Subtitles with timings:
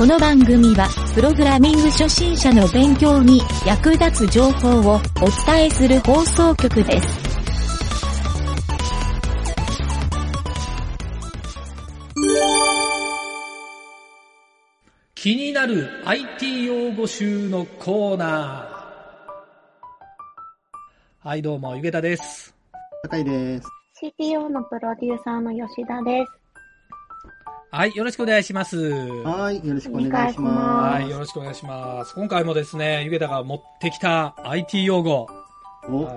[0.00, 5.00] この番組は、プログラミング初心者の勉強に役立つ情報をお
[5.52, 7.06] 伝えする放送局です。
[15.14, 21.28] 気になる IT 用語集のコーナー。
[21.28, 22.54] はい、どうも、ゆげたです。
[23.02, 23.68] 高いです。
[24.02, 26.39] CTO のプロデューサーの吉田です。
[27.72, 28.76] はい、よろしくお願いします。
[28.76, 30.50] はい、よろしくお願いしま
[30.90, 32.16] はい、よろしくお願いします。
[32.16, 35.28] 今回もですね、ゆげたが持ってきた IT 用語。
[35.86, 36.16] は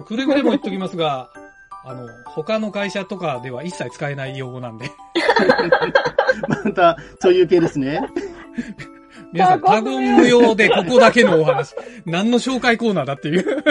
[0.00, 0.04] い。
[0.04, 1.28] くれぐれも言っときますが、
[1.84, 4.88] あの、他の会社とかでは一切使えない用語なんで、
[6.64, 8.00] また、そういう系ですね。
[9.32, 11.74] 皆さん、他言無用でここだけのお話。
[12.04, 13.64] 何の紹介コーナーだっていう。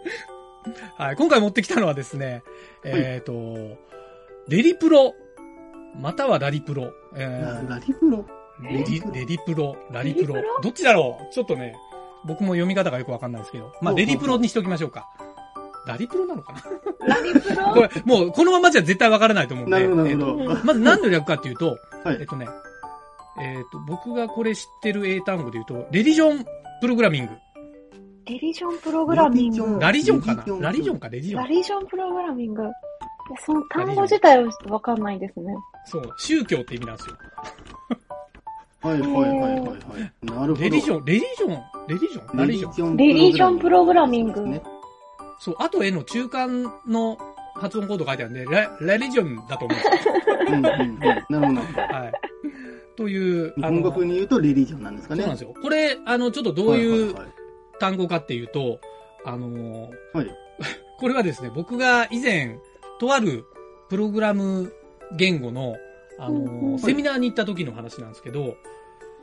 [0.98, 2.42] はい、今回持ってきたのはですね、
[2.84, 3.32] えっ、と、
[4.48, 5.14] レリプロ、
[5.94, 6.92] またはラリプロ。
[7.14, 8.24] えーラリプロ？
[8.62, 10.36] レリ、レリプロ、ラリプロ。
[10.62, 11.32] どっちだろう？
[11.32, 11.74] ちょっとね、
[12.24, 13.72] 僕も読み方がよくわかんないですけど。
[13.80, 15.08] まあ、レリプロにしておきましょうか。
[15.86, 16.62] ラリプロなのかな？
[17.16, 17.74] ラリプロ？
[17.74, 19.76] これ、もう、このままじゃ絶対わからないと思うんで。
[19.76, 20.64] なるほど、なえっとるほど。
[20.64, 22.48] まず何の略かっていうと、はいえっとね、
[23.40, 26.44] えっと、僕がこれ知ってる英単語で言うと、レディジョン
[26.80, 27.32] プログラミング。
[28.26, 29.80] レリジョンプログラミング。
[29.80, 30.44] ラリジョンかな？
[30.60, 31.48] ラリジョンか、レディジョラン。
[31.48, 32.62] リジョンプログラミング。
[33.44, 35.54] その単語自体はちょっとわかんないですね。
[35.86, 37.16] そう、宗教って意味なんですよ。
[38.80, 39.60] はい、はい、はい、はい。
[39.60, 40.64] はいなるほど。
[40.64, 42.36] レディジョン、レディジョン、レディジョン？
[42.36, 42.90] ラリジョン。
[42.94, 44.62] ンレリジョンプログラミングね。
[45.38, 47.18] そう、あとへの中間の
[47.54, 50.14] 発音コード書いてあるんで、ラ、ラリジョンだと思うんですよ。
[50.48, 50.98] うん、うん、うん。
[50.98, 51.82] なるほど。
[51.82, 52.12] はい。
[52.96, 55.22] という、日本語風に言うとレリジョンなんですかね。
[55.22, 55.54] そうなんですよ。
[55.60, 57.14] これ、あの、ちょっとどういう
[57.78, 58.78] 単語かっていうと、
[59.24, 60.30] あのーはい
[60.98, 62.58] これはですね、僕が以前、
[63.00, 63.44] とある
[63.88, 64.72] プログラム
[65.16, 65.76] 言語の、
[66.18, 68.56] あのセミナーに行った時の話なんですけど、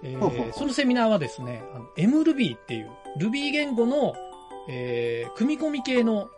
[0.04, 2.90] えーそのセミナーはですね、あの MRuby っていう、
[3.20, 4.16] Ruby 言語の、
[4.70, 6.30] えー組み込み系の、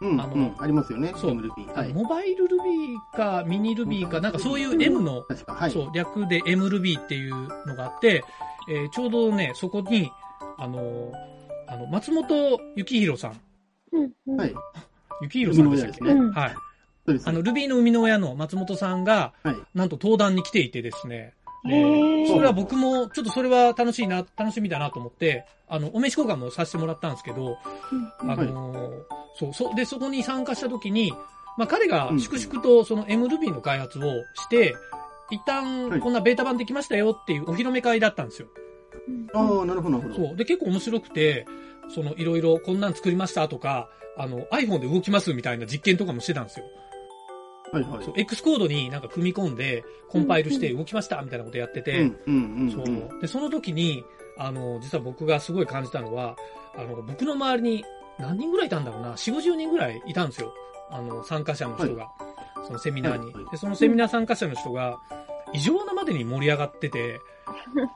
[0.00, 1.12] うん、あのうん、ありますよね。
[1.16, 1.92] そう MRuby はい。
[1.92, 5.70] モバイル Ruby かミニ Ruby か、なんかそういう M の確か、はい。
[5.70, 7.34] そう、略で MRuby っていう
[7.66, 8.22] のがあって、
[8.68, 10.10] えーちょうどね、そこに、
[10.58, 11.12] あのー
[11.68, 13.40] あの、松本幸宏さん。
[13.92, 14.36] うん、うん。
[14.36, 14.54] はい。
[15.22, 16.04] 幸宏さんでしたっけ？
[16.04, 16.54] ねうんはい。
[17.06, 17.28] そうです。
[17.28, 19.56] あの、Ruby の生みの親の松本さんが、はい。
[19.74, 21.34] なんと登壇に来ていてですね、
[21.64, 27.58] へーそれは僕も、ちょっとそれは楽しいな、楽しみだなと思って、あの、お名刺交換もさせてもらったんですけど、
[28.22, 29.02] うんあのー
[29.38, 31.12] そう、そう、で、そこに参加した時に、
[31.56, 34.02] まあ、彼が粛々とその MRuby の開発を
[34.34, 34.74] して、
[35.30, 38.48] 一はい旦こんなベータ版できましたよっていうお披露目会だったんですよ。
[39.34, 40.28] ああ、なるほど、なるほど。
[40.28, 40.36] そう。
[40.36, 41.46] で、結構面白くて、
[41.88, 46.66] その、いろいろこんなん作りましたとか、あの、iPhone で動きますみたいな実験とかもしてたんですよ。
[47.72, 48.04] はい、はい。
[48.04, 52.06] そう、X コードになんか組み込んで、コンパイルして動きましたみたいなことやってて。
[52.06, 52.70] そうん
[53.16, 53.20] う。
[53.20, 54.04] で、その時に、
[54.38, 56.36] あの、実は僕がすごい感じたのは、
[56.76, 57.84] あの、僕の周りに
[58.18, 60.52] 何人ぐらいいたんだろうな、4、50人ぐらいいたんですよ。
[60.90, 62.08] あの、参加者の人が。
[62.66, 64.98] そのセミナーに、はいはいで、そのセミナー参加者の人が、
[65.52, 67.20] 異常なまでに盛り上がってて、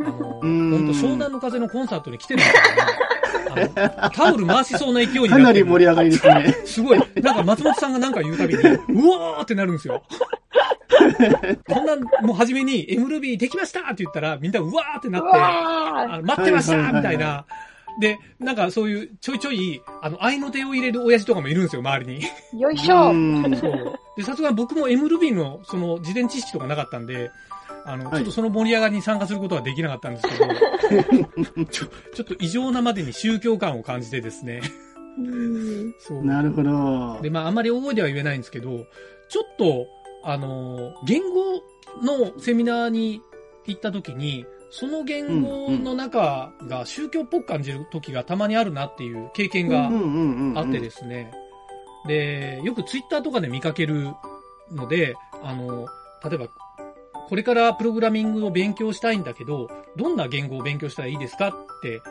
[0.01, 2.87] あの、本当湘南の風のコンサートに来てるみたいな、
[3.69, 5.65] タオル回しそうな勢いにかなってる。
[5.65, 6.57] なり盛り上がりですね。
[6.65, 6.99] すごい。
[7.17, 8.67] なんか松本さんがなんか言うたびに、う
[9.11, 10.03] わーってなるんですよ。
[11.69, 17.45] こんなん、もう初めに MRuby できましたって言ったら、みんなうわーってなうって、わあの待ってましたはいはいはいはいみたいな。
[18.01, 22.23] で、なんかそういうちょいちょい、あの、愛の手を入れる親父とかもいるんですよ、周りに。
[22.55, 23.99] ーよいしょうんそう。
[24.17, 27.31] で、さすがに僕も MRuby のその事前知識とかなかったんで、
[27.93, 34.61] あの、はいちょっとその盛り上がりに参加することはできなかったんですけど、 ちょ、ちょっと異常なまでに宗教感を感じてですね。
[35.19, 36.25] うんそう。
[36.25, 37.21] なるほど。
[37.21, 38.87] で、まあ、あまり大声では言えないんですけど、
[39.29, 39.87] ちょっと、
[40.23, 41.63] あの、言語
[42.03, 43.23] のセミナーに
[43.67, 49.91] 行った時に、その言語の中が宗教っぽく感じる時がたまにあるなっていう経験が。
[50.61, 51.33] あってですね。
[52.07, 54.15] で、よくツイッターとかで見かける
[54.71, 55.87] ので、あの、
[56.25, 56.49] 例えば、
[57.31, 62.03] これからプログラミングを勉強したいんだけど、どんな言語を勉強したらいいですかって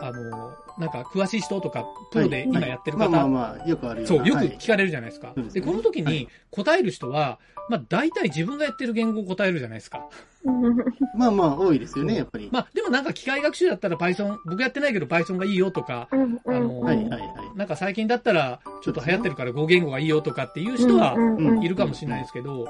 [0.00, 4.58] あの、なんか詳しい人とか、プロで今やってる方、まあまあまあ、よくあるよそう、よくはい。
[4.58, 5.32] 聞かれるじゃないですか。
[5.34, 6.28] で、そうでこの時にはい。
[6.50, 10.06] 答える人は、まあ大体自分がやってる言語を答えるじゃないですか。
[10.44, 10.76] う ん
[11.16, 12.48] まあまあ、多いですよね、やっぱり。
[12.52, 17.22] まあでもなんか機械学習だったら Python、僕やってないけど Python がいいよとか、うんあのはいはいはい。
[17.56, 21.62] なんか最近だったらちょっと流行ってるから語言語がいいよとかっていう人はうん。
[21.62, 22.68] いるかもしれないですけど、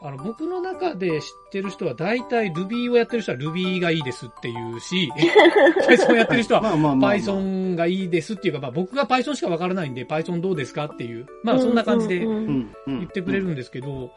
[0.00, 5.10] あの、僕の中で知ってる人は大体 Ruby をやってる人は Ruby がいいですっていうし、
[5.88, 14.12] Python をやってる人は Python がいいですっていうか、まあ僕が Python しかわからないんで Python どうですかっていう、まあそんな感じで言ってくれるんですけど、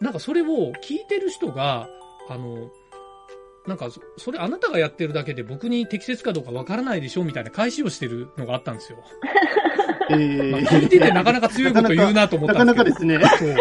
[0.00, 1.88] なんかそれを聞いてる人が、
[2.28, 2.70] あの、
[3.66, 8.98] なんかそ、それあなたがやってるだけで僕に適切かどうかわからないでしょみたいな返しをしてるのがあったんですよ。
[10.10, 13.12] え ーまあ、聞いててなかなか強いこと言うなと思ったなかんですけど。
[13.18, 13.58] なかですね。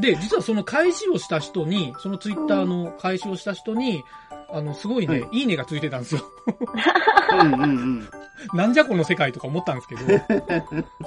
[0.00, 4.02] で、実はその返しをした人に、そのツイッターの返しをした人に、
[4.52, 6.22] あの、すごいね、、はいいねがついてたんですよ。
[7.40, 8.08] うんうんうん。
[8.54, 10.00] なんじゃこの世界とか思ったんですけど。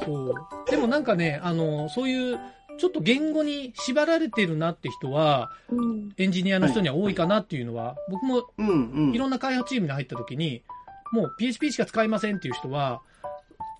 [0.05, 0.35] そう。
[0.69, 2.39] でもなんかね、あの、そういう、
[2.77, 9.13] ちょっと言語に縛られてるなって人は、うんエンジニアの人には多いかなっていうのは、僕もうんうん。
[9.13, 10.63] いろんな開発チームに入った時に、
[11.11, 13.01] もう PHP しか使いませんっていう人は、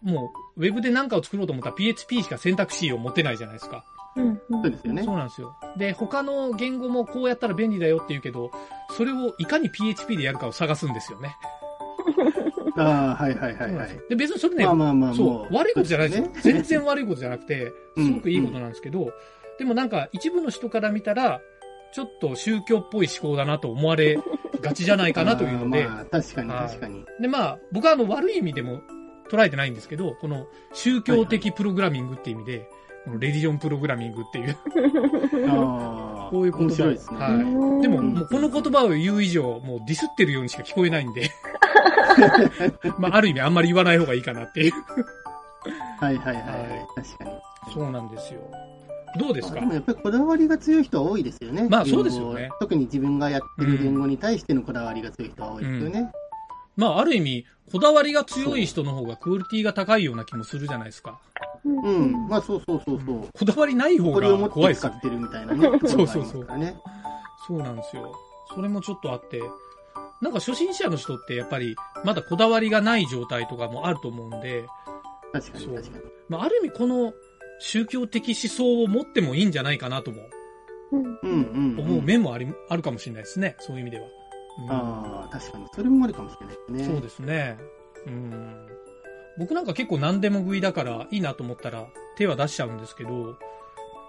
[0.01, 3.86] もう、ウェブで何かを作ろうと思ったら PHP しか選択肢を持てないじゃないですか。
[4.15, 5.04] うんそうですよね。
[5.04, 5.56] そうなんですよ。
[5.77, 8.51] で、他の言語もこうやったら便利だよって言うけど、
[8.95, 11.36] それをいかに PHP でやるかを探すんですよね。
[12.77, 13.89] ああ、はいはいはいはい。
[14.10, 16.30] で、別にそれね、まあまあまあ、そうも、悪いことじゃないですよ。
[16.42, 19.12] 全然悪いことじゃなくて、うんすごくいいことなんですけど、
[19.60, 21.42] でもなんか一部の人から見たら、
[21.94, 24.18] ちょっと宗教っぽい思考だなと思われ
[24.62, 27.06] がちじゃないかなというので まあ、確かにはい確かに。
[27.19, 28.81] で、まあ、僕はあの悪い意味でも
[29.30, 34.58] 捉えてないんですけど、この宗教的プログラミングっていう意味で、このレディジョンプログラミングっていう、
[35.50, 37.20] ああ、 こういう言葉ですね。
[37.20, 37.38] はいう
[37.80, 41.30] んでも、もうこの言葉を言う以上、もうディスってるようにしか聞こえないんで、
[42.98, 44.74] まあ、ある意味あんまり言わない方がいいかなっていう。
[46.00, 46.88] はいはいはいははい。
[46.96, 47.32] 確かに。
[47.74, 48.40] そうなんですよ。
[49.20, 49.60] どうですか？
[49.60, 51.68] でもやっぱりこだわりが強い人は多いですよね。
[51.70, 56.12] まあそうですよね特に自分がやってる言語に対してのこだわりが強い人は多いですよね。
[56.78, 61.20] まあ、ある意味、こだわりが強い人の方がクオリティが高いような気もするじゃないですか。
[61.65, 62.27] うん。
[62.27, 63.21] まあそうそうそうそう。
[63.33, 64.98] こだわりない方これを持がって使怖いですよね。
[64.98, 65.80] ってるみたいなね。
[65.86, 66.48] そうそうそう。
[67.48, 68.13] そうなんですよ。
[68.54, 69.42] それもちょっとあって、
[70.21, 71.75] なんか初心者の人ってやっぱり、
[72.06, 74.65] まだこだわりがない状態とかもあると思うんで、
[75.33, 76.04] 確かに確かに。
[76.30, 77.13] まあ、ある意味この
[77.60, 80.21] 宗教的思想を持ってもいいんじゃないかなとも
[80.92, 83.56] うんうんうん、思う面もあり、あるかもしれないですね。
[83.60, 84.06] そういう意味では。
[84.06, 85.65] うんああ、確かに。
[85.74, 86.94] それもあるかもしれないですね。
[86.94, 87.57] そうですね。
[88.06, 88.68] うん。
[89.38, 93.38] 僕なんか結構何でも食いだからいいなと思ったら手は出しちゃうんですけど、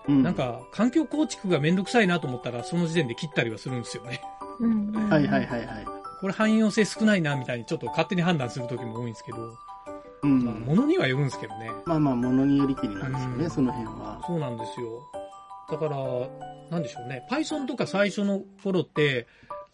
[0.06, 4.20] うんなんか環境構築がめんどくさいなと思ったらその時点で切ったりはするんですよね。
[4.60, 5.86] うんはいはいはいはい。
[6.20, 9.38] これ汎用性少ないなみたいにちょっと勝手に判断する時も多いんですけど、
[10.22, 10.44] うん。
[10.44, 11.70] まあ物にはよるんですけどね。
[11.86, 14.22] まあまあ、ものによりきりなんですよね、うんその辺は。
[14.26, 15.02] そうなんですよ。
[15.70, 15.96] だから、
[16.70, 17.26] なんでしょうね。
[17.30, 19.26] Python とか最初の頃って、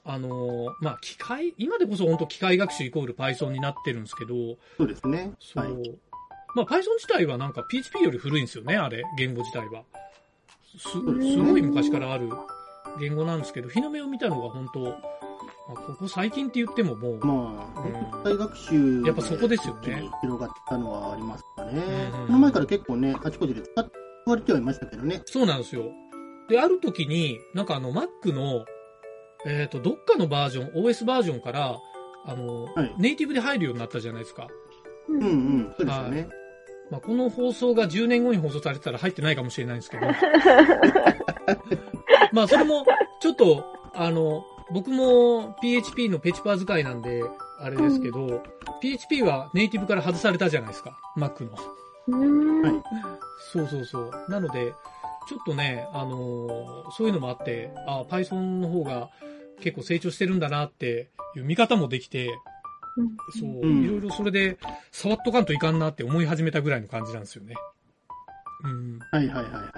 [0.05, 4.35] あのーまあ、機械、今でこそ本当機械学習イコール Python になってるんですけど、
[4.79, 5.33] そうですね。
[5.39, 5.65] そう。
[5.65, 5.99] はい。
[6.55, 9.85] まあ、Python 自体はなんか PHP より古いんですよね、あれ、言語自体は。
[10.65, 12.29] す、すんごい昔からある
[12.99, 22.27] 言語なんですけど、日の目を見たのが本当、まあ、ここ最近って言ってももう、まあ、うん機械学習やっぱそこですよね広がったのはありますかねうん。
[22.27, 23.71] この前から結構ね、あちこちで使
[24.27, 25.23] われてはいましたけどね。
[25.27, 25.85] そうなんですよ。
[26.49, 28.65] で、ある時に、なんかあの、Mac の、
[29.47, 31.79] えっ、と、どっかのバージョン、OS バージョンから、
[32.27, 34.49] あの、はいネイティブで入るようになったじゃないですか。
[35.09, 36.29] ううんうん、そうですよね。
[36.91, 40.07] まあ、この放送が10年後に放送されてたら入ってないかもしれないんですけど。
[42.33, 42.85] まあ、それも、
[43.21, 47.23] ちょっと、あの、僕も PHP のペチパー使いなんで、
[47.61, 48.43] あれですけど、
[48.81, 50.99] PHP はネイティブから外されたじゃないですか。
[51.17, 51.57] Mac の。
[53.53, 54.11] そうそうそう。
[54.29, 54.75] なので、
[55.29, 59.11] ちょっとね、あのーそういうのもあって、あ Python の方が
[59.61, 62.29] 結構成長してるんだなっていう見方もできて、
[62.97, 64.59] うんそう、うんいろいろそれで
[64.91, 67.55] 触っとかんといかんなって思い始めたぐらいの感じなんですよね。
[68.65, 68.99] うん。
[69.13, 69.73] はいはいはいはい。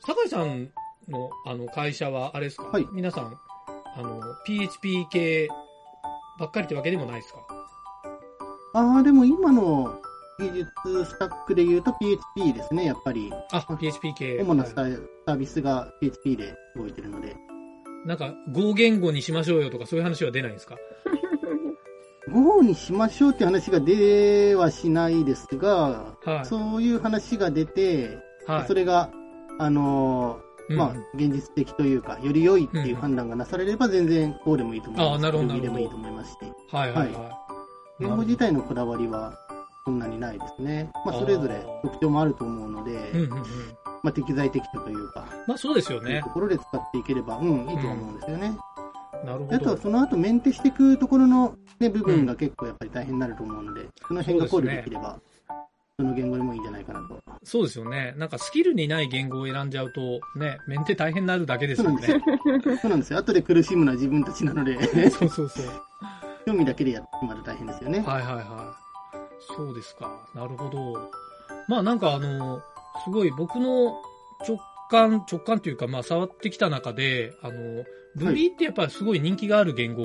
[0.00, 0.70] 酒井さん
[1.08, 2.64] のあの会社はあれですか？
[2.64, 3.38] はい皆さん、
[3.96, 5.48] あの、PHP 系
[6.40, 7.40] ばっかりってわけでもないですか？
[8.74, 10.00] ああ、でも今の
[10.38, 13.32] 技術スタックで言うと PHP ですね、やっぱり。
[13.52, 14.38] あ、PHP 系。
[14.42, 17.34] 主なサはいーサービスが PHP で動いてるので。
[18.04, 20.76] なんか、Go 言語にしましょうよとかそういう話は出ないんですか？
[22.32, 26.46] Go にしましょうって話が出はしないですが、はい。
[26.46, 28.66] そういう話が出て、はい。
[28.66, 29.10] それが、
[29.58, 35.14] あのーうんまあ、現実的というか、より良いっていううん判断がなされれば、全然 Go でもいいと思います。
[35.14, 36.36] あーなるほどでもいいと思いますし。
[36.72, 37.16] はいはいはい。
[38.00, 39.38] 言語自体のこだわりは
[39.86, 40.90] そんなにないですね。
[41.04, 43.42] まあ、それぞれ特徴もあると思うので、うんうんうん。
[44.02, 46.30] まあ、適材適所というか、まあそうですよねいうと。
[46.30, 48.56] ころで使っていければ、うん、いいとは思うんですよね。
[49.24, 49.82] なるほあとはど。
[49.82, 55.20] その後メンテしていくところの、ね、部分が結構やっぱり大変になると思うので、その辺が考慮できれば、
[55.98, 57.20] その言語でもいいんじゃないかなと。
[57.44, 58.12] そうですよね。
[58.16, 60.00] なんかスキルにない言語を選んじゃうと、
[60.36, 62.78] ね、メンテ大変になるだけですよそうなんですよね。。
[62.82, 63.18] そうなんですよ。
[63.20, 64.76] 後で苦しむのは自分たちなので、
[65.10, 65.66] そうそうそう。
[66.46, 68.00] 興味だけでやってまだ大変ですよね。
[68.00, 68.44] はいはいはい。
[69.56, 70.28] そうですか。
[70.34, 71.10] なるほど。
[71.68, 72.60] まあなんかあの、
[73.04, 74.02] すごい僕の
[74.46, 74.58] 直
[74.90, 77.84] 感、直感というかまあ触ってきた中で、あの、
[78.16, 80.04] Ruby ってやっぱりすごい人気がある言語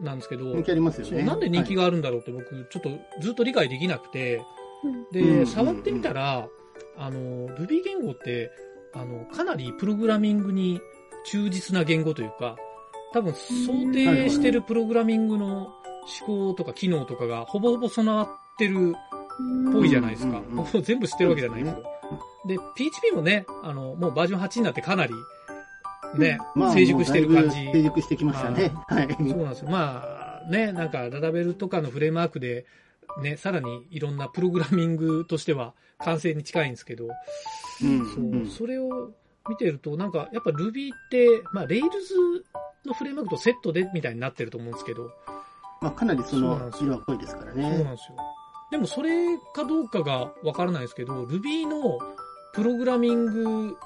[0.00, 1.22] なんですけど、人気ありますよね。
[1.22, 2.90] なんで人気が、があるんだろうって僕ちょっと
[3.20, 4.42] ずっと理解できなくて、
[4.84, 6.48] うんで、うん触ってみたら、
[6.96, 8.50] あの、Ruby 言語って、
[8.92, 10.80] あの、かなりプログラミングに
[11.24, 12.56] 忠実な言語というか、
[13.12, 15.72] 多分想定してるプログラミングの
[16.26, 18.94] 思考とか機能とかがほぼほぼ備わってる
[19.70, 20.40] っぽいじゃないですか。
[20.82, 21.82] 全部知ってるわけじゃないけど。
[22.46, 25.14] で、PHP もね、あの、もうバージョン8になってかなり、
[26.16, 27.56] ね、まあ成熟してる感じ。
[27.72, 28.72] 成熟してきましたね。
[28.88, 29.08] はい。
[29.12, 29.70] そうなんですよ。
[29.70, 30.04] ま
[30.46, 32.66] あ、ね、なんか、ララベルとかのフレームワークで、
[33.22, 37.08] ね、さらにいろんなプログラミングとしては完成に近いんですけど、
[37.82, 39.10] うんそう、うんそれを
[39.48, 41.82] 見てると、なんか、やっぱ Ruby って、まあ、Rails
[42.86, 45.10] のフレームワークとセットでみたいになってると思うんですけど、
[45.80, 47.78] まあ、かなりそのですよ色は濃いですからそうなんね。
[47.78, 48.16] ですよ。
[48.74, 52.00] でもそれかどうかがわからないですけど、Ruby の
[52.54, 53.76] プログラミング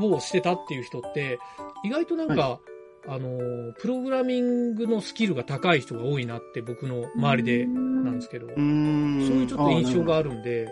[0.00, 1.38] をしてたっていう人って、
[1.84, 2.58] 意外となんか、
[3.06, 8.48] あの、プログラミングのスキルが高い人が多いなって僕の周りでなんですけど、う。
[8.48, 10.66] そういうちょっと印象がああるんで、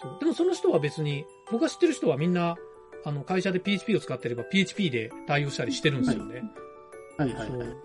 [0.00, 0.16] そう。
[0.20, 2.54] でもその人は別に、僕が知ってる人はみんな、
[3.04, 6.44] あの、会社で PHP を使ってれば PHP で対応したりしてるんですよね。
[7.24, 7.68] ーなるほどはい。
[7.68, 7.68] はい。
[7.68, 7.76] はい。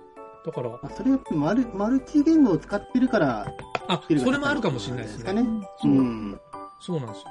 [0.46, 3.53] だから、まあ、それはマルマルチ言語を使ってるから、
[3.88, 5.34] あ、それもあるかもしれないですね。
[5.34, 5.41] ね。
[5.84, 6.39] うん。
[6.79, 7.25] そうなんですよ。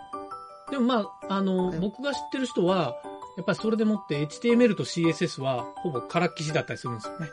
[0.70, 2.96] でもまあ、あの、はい僕が知ってる人は、
[3.36, 7.28] やっぱりそれでもって HTML と CSS はほぼからっきしだったりするんですよね。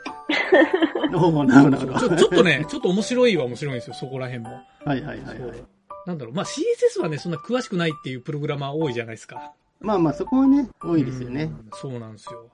[1.10, 1.98] なるほどなるほど。
[1.98, 4.50] ちょちょっとね、ちょっと面白いは面白いんですよ、そこら辺も。
[4.84, 5.64] はいはいはいはい。
[6.06, 9.52] なんだろう、まあ CSS はね、そんな詳しくないっていうプログラマー多いじゃないですか。
[9.80, 11.44] まあまあ、そこはね、多いですよね。
[11.44, 12.48] うんそうなんですよ。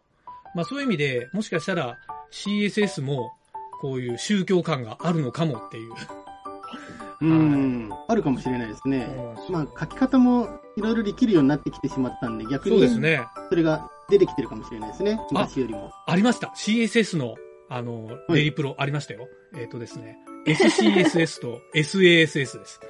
[0.54, 1.98] まあそういう意味で、もしかしたら
[2.32, 3.32] CSS も
[3.80, 5.92] こういう宗教感があるのかもっていう。
[7.20, 7.90] うん。
[8.08, 9.06] あるかもしれないですね
[9.48, 13.20] まあ、書き方もいろいろできるようになってきてしまったんで、逆にそうですね。
[13.48, 15.20] それが出てきてるかもしれないですね。
[15.30, 15.92] 昔よりも。
[16.06, 16.48] ありました。
[16.56, 17.36] CSS の、
[17.68, 19.28] あの、はいレリプロありましたよ。
[19.56, 20.18] えっ、とですね。
[20.46, 22.80] SCSS と SASS です。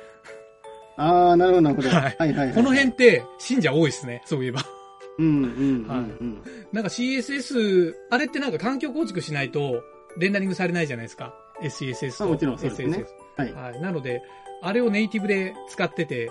[0.96, 1.88] ああ、なるほどなるほど。
[1.90, 2.54] ははいいはいはい。
[2.54, 4.22] この辺って信者多いですね。
[4.24, 4.62] そういえば。
[5.18, 9.82] なんか CSS、あれってなんか環境構築しないと
[10.16, 11.34] レンダリングされないじゃないですか。
[11.62, 13.04] SCSS とあもちろんそうですね。
[13.36, 13.52] はい。
[13.52, 13.80] はい。
[13.80, 14.22] なので、
[14.62, 16.30] あれをネイティブで使ってて、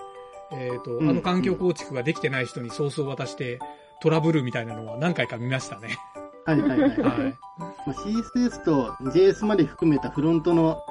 [0.52, 3.60] えっ、と、うんあの環境構築ができてない人にソースを渡して
[4.02, 5.98] トラブルみたいなのは何回か見ましたね。
[6.46, 6.90] はいはいはい。
[6.90, 7.00] はい。
[7.60, 10.82] まあ、CSS と JS まで含めたフロントの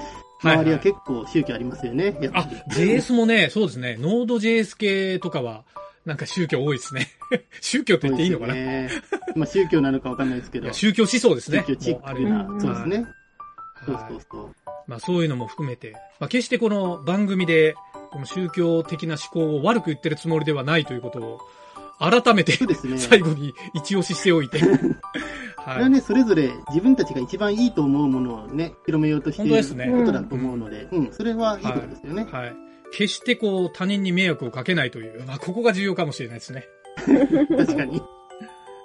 [0.43, 2.17] 周りは結構宗教ありますよね。
[2.21, 3.97] やっぱあり。、JS もね、そうですね。
[3.99, 5.65] ノード JS 系とかは、
[6.07, 7.09] なんか宗教多いですね。
[7.61, 8.91] 宗教って言っていいのかな、ね。
[9.37, 10.73] まあ宗教なのかわかんないですけど。
[10.73, 11.65] 宗教思想ですね。
[11.67, 12.47] 宗教チックな。
[12.61, 13.07] そうですね。
[13.85, 14.55] そうはいそうそう。
[14.87, 17.75] まあそういうのも含めて、まあ決してこの番組で、
[18.11, 21.41] この宗教的な思考を悪く言ってるつもりではないということを、
[21.99, 22.75] 改めてね。
[22.97, 24.59] 最後に一押ししておいて。
[24.61, 24.67] こ
[25.57, 25.75] は。
[25.77, 32.27] れはいね、それぞれ自分たちが一番いいと思うものをね、広めようとしていることだと思うので、うん、それはいいことですよね。
[32.31, 32.70] はい。
[32.93, 36.69] 決してこう他人に迷惑をかけないという、まあここが重要かもしれないですね。
[37.57, 38.03] 確かに。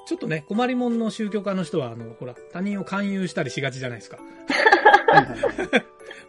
[0.07, 4.19] ちょっとね、困りもんの宗教家の人は、あの、ほら、他人を勧誘したりしがちじゃないですか。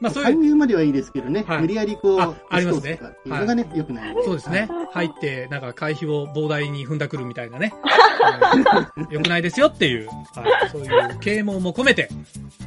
[0.00, 0.10] はいはいはい。
[0.10, 4.16] まあそういう勧誘まではいいですけどね、はい無理やりこう、あありますね押し通すとかっていうのがね、良くない。
[4.24, 4.68] そうですね。
[4.92, 7.72] 入って、なんか会費を膨大に踏んだくるみたいなね。
[7.80, 12.08] うん良くないですよっていう、はい、そういう啓蒙も込めて、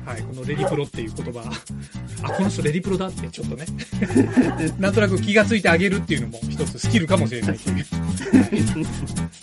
[0.05, 1.41] はい、このレディプロっていう言葉、
[2.23, 3.65] あ、この人レディプロだってちょっとね、
[4.79, 7.85] なんとなく気がついてあげるっていうのも一つスキルかもしれないという。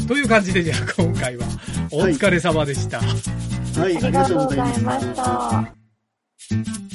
[0.08, 1.46] という感じで、じゃあ今回は
[1.90, 3.00] お疲れ様でした。
[3.00, 6.85] はい、ありがとうございました。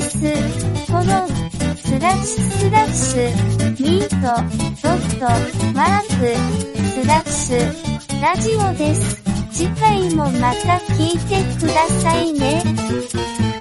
[0.86, 1.06] コロン、
[1.76, 3.30] スラッシュスラッシュ、
[3.80, 4.16] ミート、
[4.82, 5.24] ドット、
[5.72, 6.34] マーク、
[6.88, 7.56] スラッシュ、
[8.22, 9.22] ラジオです。
[9.52, 13.51] 次回もまた聞いてくださいね。